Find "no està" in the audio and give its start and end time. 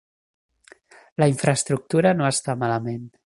2.23-2.57